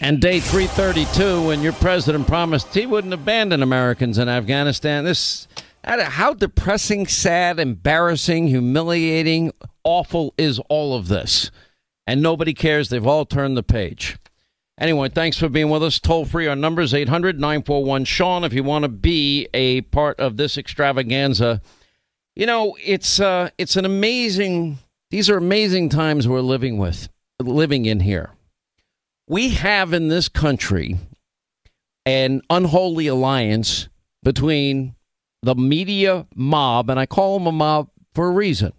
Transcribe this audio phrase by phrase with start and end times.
[0.00, 5.04] And day 332, when your president promised he wouldn't abandon Americans in Afghanistan.
[5.04, 5.46] This,
[5.84, 9.52] how depressing, sad, embarrassing, humiliating,
[9.84, 11.50] awful is all of this?
[12.06, 12.88] And nobody cares.
[12.88, 14.16] They've all turned the page.
[14.78, 16.00] Anyway, thanks for being with us.
[16.00, 20.18] Toll free, our number is 800 941 Sean if you want to be a part
[20.18, 21.60] of this extravaganza.
[22.34, 24.78] You know, it's uh, it's an amazing.
[25.10, 28.30] These are amazing times we're living with, living in here
[29.30, 30.96] we have in this country
[32.04, 33.88] an unholy alliance
[34.24, 34.96] between
[35.42, 38.72] the media mob, and I call them a mob for a reason,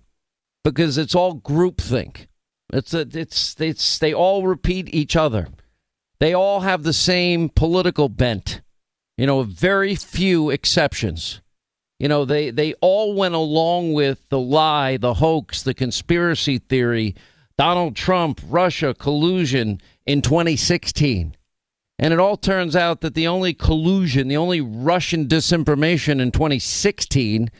[0.66, 2.28] because it's all groupthink.
[2.74, 5.48] It's a, it's it's they all repeat each other.
[6.20, 8.62] They all have the same political bent.
[9.18, 11.42] You know, very few exceptions.
[11.98, 17.16] You know, they they all went along with the lie, the hoax, the conspiracy theory,
[17.58, 21.36] Donald Trump, Russia, collusion in 2016.
[22.00, 27.52] And it all turns out that the only collusion, the only Russian disinformation in 2016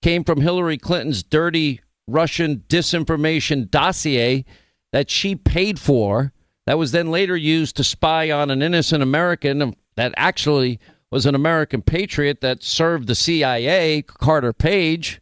[0.00, 4.44] came from Hillary Clinton's dirty Russian disinformation dossier
[4.92, 6.32] that she paid for,
[6.66, 10.80] that was then later used to spy on an innocent American um, that actually
[11.10, 15.20] was an American patriot that served the CIA, Carter Page,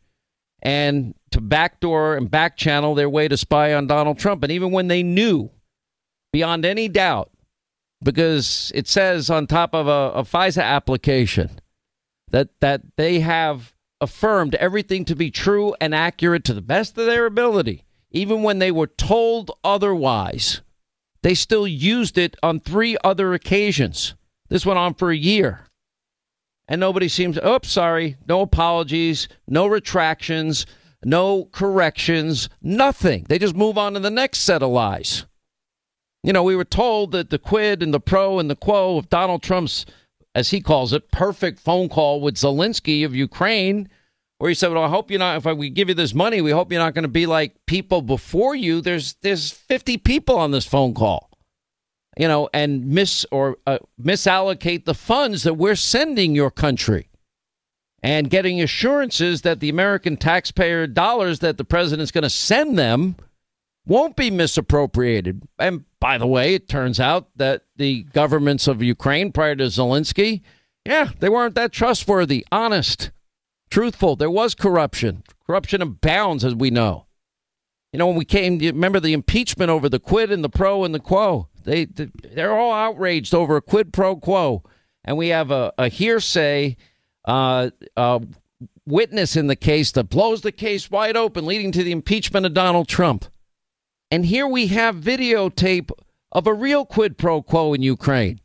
[0.60, 4.42] and to backdoor and backchannel their way to spy on Donald Trump.
[4.42, 5.50] And even when they knew
[6.32, 7.30] beyond any doubt,
[8.02, 11.60] because it says on top of a, a FISA application
[12.30, 17.06] that that they have affirmed everything to be true and accurate to the best of
[17.06, 20.60] their ability, even when they were told otherwise.
[21.22, 24.14] They still used it on three other occasions.
[24.48, 25.66] This went on for a year.
[26.68, 30.66] And nobody seems, oh, sorry, no apologies, no retractions,
[31.02, 33.24] no corrections, nothing.
[33.28, 35.24] They just move on to the next set of lies.
[36.22, 39.08] You know, we were told that the quid and the pro and the quo of
[39.08, 39.86] Donald Trump's,
[40.34, 43.88] as he calls it, perfect phone call with Zelensky of Ukraine,
[44.38, 45.46] where he said, "Well, I hope you're not.
[45.46, 48.02] If we give you this money, we hope you're not going to be like people
[48.02, 48.80] before you.
[48.80, 51.27] There's there's 50 people on this phone call,
[52.18, 57.08] you know, and miss or uh, misallocate the funds that we're sending your country."
[58.00, 63.16] And getting assurances that the American taxpayer dollars that the president's going to send them
[63.88, 65.42] won't be misappropriated.
[65.58, 70.42] And by the way, it turns out that the governments of Ukraine prior to Zelensky,
[70.84, 73.10] yeah, they weren't that trustworthy, honest,
[73.70, 74.14] truthful.
[74.14, 75.24] There was corruption.
[75.46, 77.06] Corruption abounds, as we know.
[77.92, 80.94] You know, when we came, remember the impeachment over the quid and the pro and
[80.94, 81.48] the quo.
[81.68, 84.62] They, they're all outraged over a quid pro quo.
[85.04, 86.76] And we have a, a hearsay
[87.26, 88.20] uh, uh,
[88.86, 92.54] witness in the case that blows the case wide open, leading to the impeachment of
[92.54, 93.26] Donald Trump.
[94.10, 95.90] And here we have videotape
[96.32, 98.40] of a real quid pro quo in Ukraine.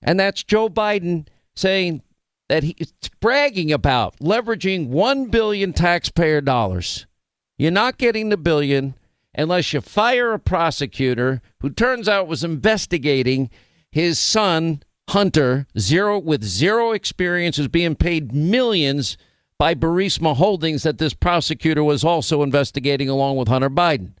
[0.00, 1.26] And that's Joe Biden
[1.56, 2.02] saying
[2.48, 7.06] that he's bragging about leveraging 1 billion taxpayer dollars.
[7.58, 8.94] You're not getting the billion
[9.34, 13.50] unless you fire a prosecutor who turns out was investigating
[13.90, 19.16] his son Hunter, zero with zero experience, is being paid millions
[19.58, 24.12] by Burisma Holdings that this prosecutor was also investigating along with Hunter Biden.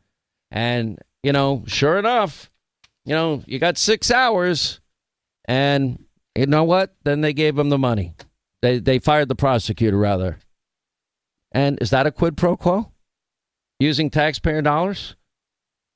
[0.50, 2.50] And, you know, sure enough,
[3.04, 4.80] you know, you got six hours.
[5.46, 6.04] And
[6.34, 6.94] you know what?
[7.04, 8.14] Then they gave him the money.
[8.60, 10.38] They, they fired the prosecutor, rather.
[11.52, 12.90] And is that a quid pro quo?
[13.80, 15.16] Using taxpayer dollars?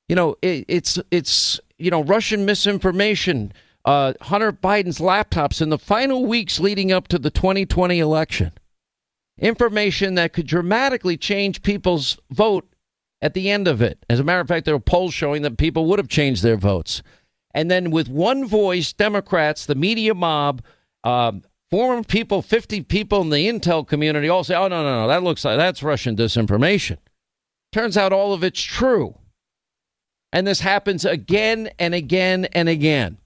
[0.08, 3.52] You know, it, it's, it's, you know, Russian misinformation,
[3.84, 8.52] uh, Hunter Biden's laptops in the final weeks leading up to the 2020 election.
[9.38, 12.66] Information that could dramatically change people's vote
[13.20, 14.04] at the end of it.
[14.08, 16.56] As a matter of fact, there were polls showing that people would have changed their
[16.56, 17.02] votes.
[17.54, 20.62] And then with one voice, Democrats, the media mob,
[21.04, 25.08] um, former people, 50 people in the intel community all say, oh, no, no, no,
[25.08, 26.98] that looks like that's Russian disinformation.
[27.74, 29.18] Turns out all of it's true.
[30.32, 33.18] And this happens again and again and again.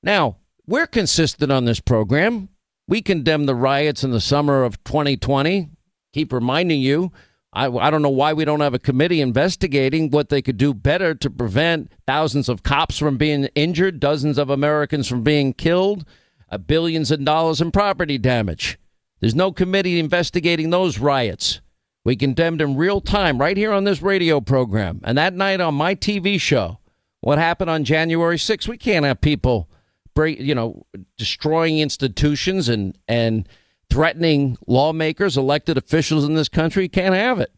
[0.00, 2.50] Now, we're consistent on this program.
[2.86, 5.70] We condemn the riots in the summer of 2020.
[6.12, 7.10] Keep reminding you
[7.52, 10.72] I, I don't know why we don't have a committee investigating what they could do
[10.72, 16.04] better to prevent thousands of cops from being injured, dozens of Americans from being killed,
[16.48, 18.78] uh, billions of dollars in property damage.
[19.18, 21.60] There's no committee investigating those riots.
[22.08, 25.02] We condemned in real time right here on this radio program.
[25.04, 26.78] And that night on my TV show,
[27.20, 29.68] what happened on January 6th, we can't have people
[30.16, 30.86] you know,
[31.18, 33.46] destroying institutions and, and,
[33.90, 36.88] threatening lawmakers, elected officials in this country.
[36.88, 37.52] Can't have it.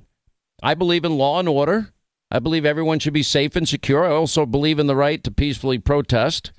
[0.64, 1.92] I believe in law and order.
[2.28, 4.04] I believe everyone should be safe and secure.
[4.04, 6.50] I also believe in the right to peacefully protest.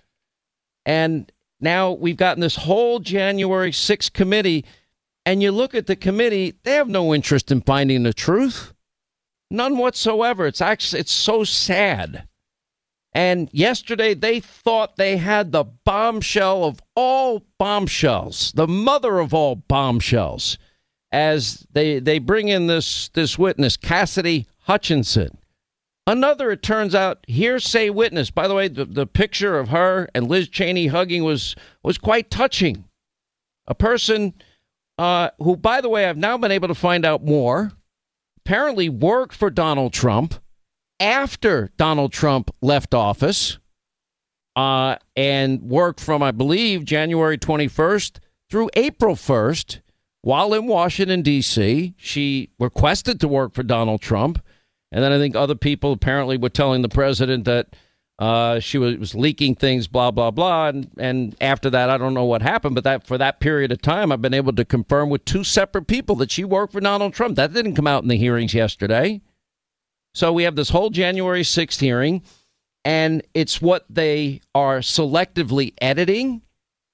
[0.85, 1.29] And
[1.59, 4.63] now we've gotten this whole January 6th committee,
[5.25, 8.73] and you look at the committee, they have no interest in finding the truth.
[9.49, 10.47] None whatsoever.
[10.47, 12.27] It's actually it's so sad.
[13.13, 19.55] And yesterday they thought they had the bombshell of all bombshells, the mother of all
[19.55, 20.57] bombshells,
[21.11, 25.37] as they they bring in this this witness, Cassidy Hutchinson.
[26.07, 28.31] Another, it turns out, hearsay witness.
[28.31, 32.31] By the way, the, the picture of her and Liz Cheney hugging was was quite
[32.31, 32.85] touching.
[33.67, 34.33] A person
[35.01, 37.71] uh, who, by the way, I've now been able to find out more.
[38.45, 40.35] Apparently, worked for Donald Trump
[40.99, 43.57] after Donald Trump left office,
[44.55, 48.19] uh, and worked from, I believe, January 21st
[48.49, 49.81] through April 1st
[50.21, 51.95] while in Washington, D.C.
[51.97, 54.43] She requested to work for Donald Trump
[54.91, 57.75] and then I think other people apparently were telling the president that
[58.21, 60.67] uh, she was, was, leaking things, blah blah blah.
[60.67, 63.81] And and after that, I don't know what happened, but that for that period of
[63.81, 67.15] time, I've been able to confirm with two separate people that she worked for Donald
[67.15, 67.35] Trump.
[67.35, 69.21] That didn't come out in the hearings yesterday.
[70.13, 72.21] So we have this whole January 6th hearing,
[72.85, 76.43] and it's what they are selectively editing.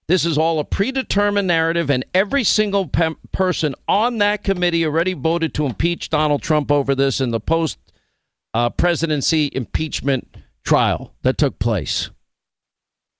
[0.08, 5.14] This is all a predetermined narrative, and every single pe- person on that committee already
[5.14, 7.80] voted to impeach Donald Trump over this in the post
[8.54, 12.10] uh, presidency impeachment trial that took place.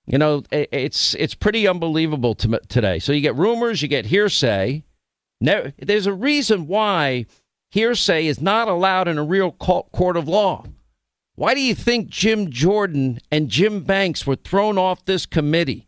[0.06, 2.98] You know, it's it's pretty unbelievable to, today.
[2.98, 4.84] So you get rumors, you get hearsay.
[5.40, 7.26] there's a reason why
[7.70, 10.64] hearsay is not allowed in a real court of law.
[11.36, 15.86] Why do you think Jim Jordan and Jim Banks were thrown off this committee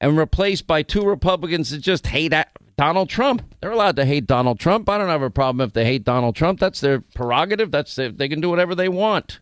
[0.00, 2.32] and replaced by two Republicans that just hate
[2.76, 3.42] Donald Trump.
[3.60, 4.88] They're allowed to hate Donald Trump.
[4.88, 6.58] I don't have a problem if they hate Donald Trump.
[6.58, 7.70] That's their prerogative.
[7.70, 9.40] That's their, they can do whatever they want.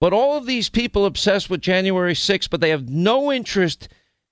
[0.00, 3.88] But all of these people obsessed with January 6th, but they have no interest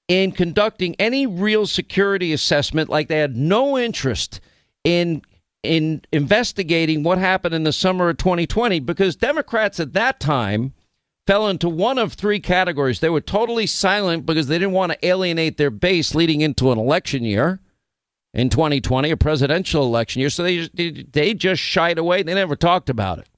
[0.08, 4.40] in conducting any real security assessment like they had no interest
[4.82, 5.22] in
[5.62, 10.72] in investigating what happened in the summer of 2020 because Democrats at that time
[11.26, 13.00] fell into one of three categories.
[13.00, 16.78] They were totally silent because they didn't want to alienate their base leading into an
[16.78, 17.60] election year
[18.32, 20.30] in 2020, a presidential election year.
[20.30, 22.22] So they they just shied away.
[22.22, 23.28] They never talked about it.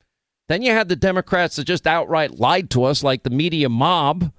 [0.51, 4.33] Then you had the Democrats that just outright lied to us, like the media mob,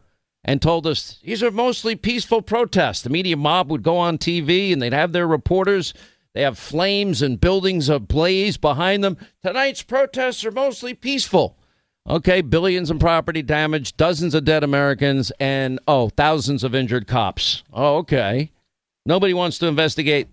[0.43, 3.01] and told us these are mostly peaceful protests.
[3.01, 5.93] The media mob would go on TV and they'd have their reporters.
[6.33, 9.15] They have flames and buildings ablaze behind them.
[9.41, 11.55] Tonight's protests are mostly peaceful.
[12.09, 17.63] Okay, billions in property damage, dozens of dead Americans, and oh, thousands of injured cops.
[17.71, 18.51] Oh, okay.
[19.05, 20.27] Nobody wants to investigate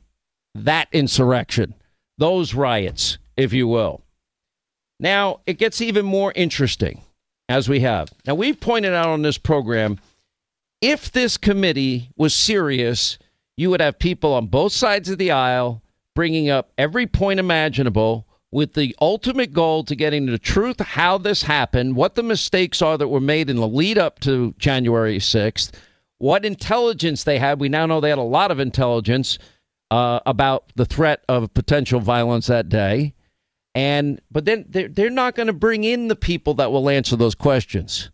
[0.57, 1.75] that insurrection,
[2.19, 4.03] those riots, if you will.
[5.01, 7.03] Now, it gets even more interesting
[7.49, 8.11] as we have.
[8.27, 9.99] Now, we've pointed out on this program
[10.81, 13.19] if this committee was serious,
[13.57, 15.83] you would have people on both sides of the aisle
[16.15, 21.43] bringing up every point imaginable with the ultimate goal to getting the truth how this
[21.43, 25.73] happened, what the mistakes are that were made in the lead up to January 6th,
[26.19, 27.61] what intelligence they had.
[27.61, 29.39] We now know they had a lot of intelligence
[29.91, 33.15] uh, about the threat of potential violence that day.
[33.79, 37.15] And but then they're, they're not going to bring in the people that will answer
[37.15, 38.11] those questions.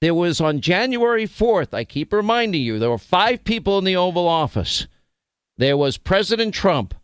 [0.00, 3.96] There was on January 4th, I keep reminding you, there were five people in the
[3.96, 4.86] Oval Office.
[5.56, 6.94] There was President Trump.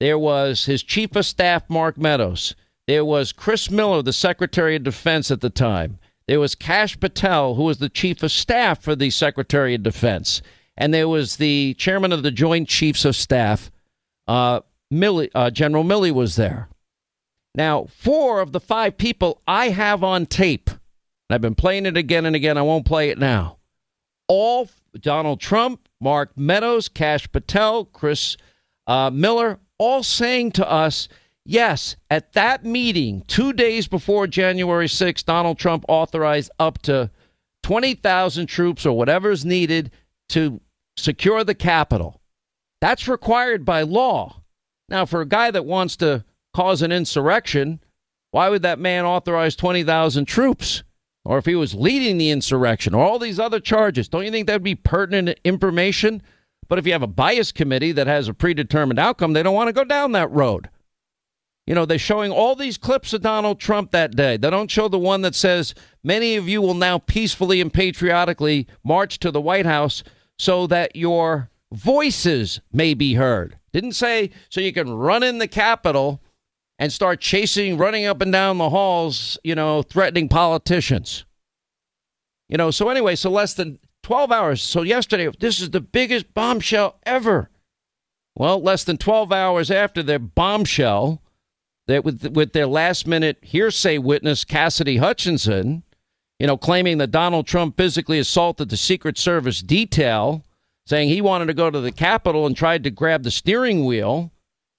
[0.00, 2.54] There was his chief of staff, Mark Meadows.
[2.86, 5.98] There was Chris Miller, the Secretary of Defense at the time.
[6.26, 10.40] There was Kash Patel, who was the chief of staff for the Secretary of Defense
[10.76, 13.70] and there was the chairman of the Joint Chiefs of Staff,
[14.26, 14.60] uh,
[14.92, 16.68] Milley, uh, General Milley was there.
[17.54, 20.78] Now, four of the five people I have on tape, and
[21.30, 22.56] I've been playing it again and again.
[22.56, 23.58] I won't play it now.
[24.28, 24.68] All
[24.98, 28.36] Donald Trump, Mark Meadows, Kash Patel, Chris
[28.86, 31.08] uh, Miller, all saying to us,
[31.44, 37.10] yes, at that meeting, two days before January 6th, Donald Trump authorized up to
[37.62, 39.90] 20,000 troops or whatever is needed
[40.30, 40.60] to
[40.96, 42.20] secure the Capitol.
[42.80, 44.42] That's required by law.
[44.88, 47.80] Now, for a guy that wants to cause an insurrection,
[48.30, 50.82] why would that man authorize 20,000 troops?
[51.24, 54.46] Or if he was leading the insurrection or all these other charges, don't you think
[54.46, 56.22] that would be pertinent information?
[56.68, 59.68] But if you have a bias committee that has a predetermined outcome, they don't want
[59.68, 60.68] to go down that road.
[61.66, 64.36] You know, they're showing all these clips of Donald Trump that day.
[64.36, 68.66] They don't show the one that says, many of you will now peacefully and patriotically
[68.82, 70.02] march to the White House
[70.38, 73.58] so that your voices may be heard.
[73.72, 76.21] Didn't say so you can run in the Capitol
[76.82, 81.24] and start chasing, running up and down the halls, you know, threatening politicians.
[82.48, 84.60] You know, so anyway, so less than 12 hours.
[84.60, 87.50] So yesterday, this is the biggest bombshell ever.
[88.34, 91.22] Well, less than 12 hours after their bombshell,
[91.86, 95.84] that with with their last minute hearsay witness Cassidy Hutchinson,
[96.40, 100.44] you know, claiming that Donald Trump physically assaulted the Secret Service detail,
[100.84, 104.31] saying he wanted to go to the Capitol and tried to grab the steering wheel.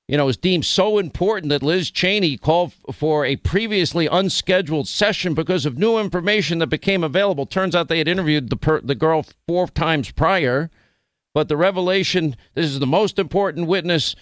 [0.08, 5.34] You know, was deemed so important that Liz Cheney called for a previously unscheduled session
[5.34, 7.46] because of new information that became available.
[7.46, 10.70] Turns out they had interviewed the per- the girl four times prior,
[11.34, 14.16] but the revelation this is the most important witness.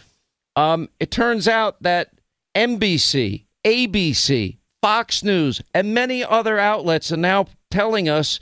[0.55, 2.11] Um, it turns out that
[2.55, 8.39] NBC, ABC, Fox News, and many other outlets are now telling us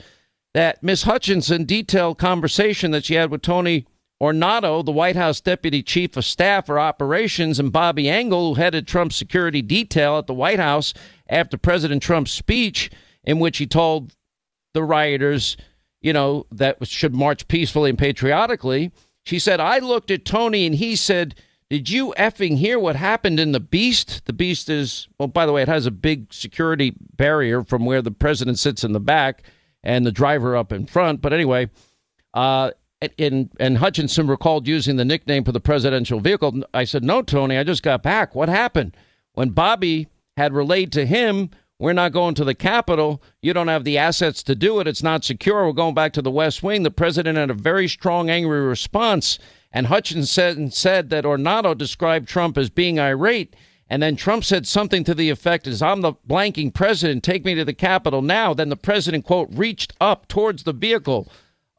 [0.52, 3.86] that Miss Hutchinson detailed conversation that she had with Tony
[4.20, 8.86] Ornato, the White House Deputy Chief of Staff for Operations, and Bobby Engel, who headed
[8.86, 10.92] Trump's security detail at the White House
[11.28, 12.90] after President Trump's speech,
[13.24, 14.14] in which he told
[14.74, 15.56] the rioters,
[16.02, 18.92] you know, that should march peacefully and patriotically.
[19.24, 21.34] She said, I looked at Tony and he said,
[21.70, 24.24] did you effing hear what happened in the Beast?
[24.24, 28.02] The Beast is, well, by the way, it has a big security barrier from where
[28.02, 29.44] the president sits in the back
[29.82, 31.20] and the driver up in front.
[31.20, 31.70] But anyway,
[32.34, 32.72] uh,
[33.16, 36.62] in, and Hutchinson recalled using the nickname for the presidential vehicle.
[36.74, 38.34] I said, No, Tony, I just got back.
[38.34, 38.96] What happened?
[39.32, 43.22] When Bobby had relayed to him, We're not going to the Capitol.
[43.40, 44.86] You don't have the assets to do it.
[44.86, 45.66] It's not secure.
[45.66, 46.82] We're going back to the West Wing.
[46.82, 49.38] The president had a very strong, angry response.
[49.72, 53.54] And Hutchinson said, that Ornato described Trump as being irate.
[53.88, 57.54] And then Trump said something to the effect as I'm the blanking president, take me
[57.54, 58.52] to the Capitol now.
[58.52, 61.28] Then the president, quote, reached up towards the vehicle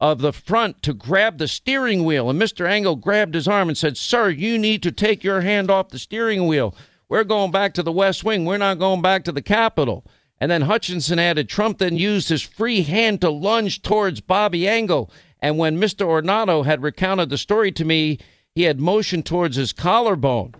[0.01, 2.29] of the front to grab the steering wheel.
[2.29, 2.67] And Mr.
[2.67, 5.99] Engel grabbed his arm and said, Sir, you need to take your hand off the
[5.99, 6.75] steering wheel.
[7.07, 8.43] We're going back to the West Wing.
[8.43, 10.05] We're not going back to the Capitol.
[10.39, 15.09] And then Hutchinson added, Trump then used his free hand to lunge towards Bobby Engel
[15.41, 16.05] and when Mr.
[16.05, 18.19] Ornato had recounted the story to me,
[18.53, 20.53] he had motioned towards his collarbone.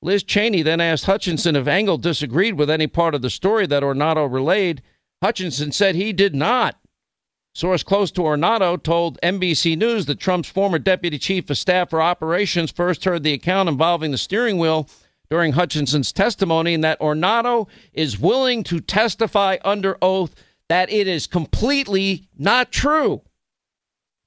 [0.00, 3.82] Liz Cheney then asked Hutchinson if Engel disagreed with any part of the story that
[3.82, 4.82] Ornato relayed.
[5.22, 6.76] Hutchinson said he did not.
[7.54, 12.02] Source close to Ornato told NBC News that Trump's former deputy chief of staff for
[12.02, 14.88] operations first heard the account involving the steering wheel
[15.30, 20.34] during Hutchinson's testimony and that Ornato is willing to testify under oath
[20.68, 23.22] that it is completely not true.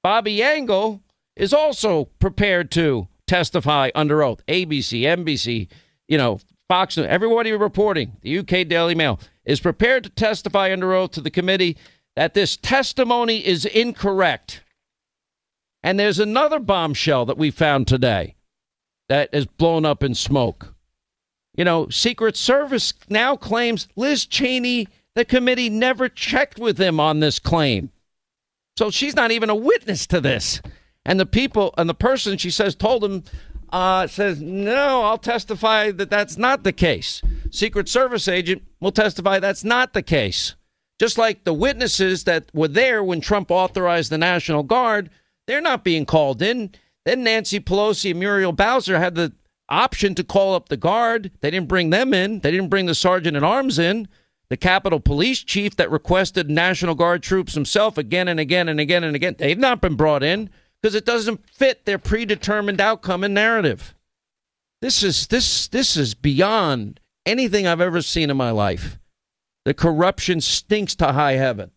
[0.02, 1.02] Bobby Engel
[1.36, 4.40] is also prepared to testify under oath.
[4.46, 5.68] ABC, NBC,
[6.08, 10.94] you know, Fox News, everybody reporting, the UK Daily Mail is prepared to testify under
[10.94, 11.76] oath to the committee
[12.18, 14.64] that this testimony is incorrect.
[15.84, 18.34] And there's another bombshell that we found today
[19.08, 20.74] that is blown up in smoke.
[21.56, 27.20] You know, Secret Service now claims Liz Cheney, the committee, never checked with him on
[27.20, 27.92] this claim.
[28.76, 30.60] So she's not even a witness to this.
[31.04, 33.22] And the people and the person she says told him
[33.70, 37.22] uh, says, no, I'll testify that that's not the case.
[37.52, 40.56] Secret Service agent will testify that's not the case.
[40.98, 45.10] Just like the witnesses that were there when Trump authorized the National Guard,
[45.46, 46.72] they're not being called in.
[47.04, 49.32] Then Nancy Pelosi and Muriel Bowser had the
[49.68, 51.30] option to call up the guard.
[51.40, 52.40] They didn't bring them in.
[52.40, 54.08] They didn't bring the sergeant at arms in
[54.48, 59.04] the Capitol Police Chief that requested National Guard troops himself again and again and again
[59.04, 59.36] and again.
[59.38, 60.50] They've not been brought in
[60.80, 63.94] because it doesn't fit their predetermined outcome and narrative.
[64.80, 68.98] This is this this is beyond anything I've ever seen in my life.
[69.68, 71.72] The corruption stinks to high heaven.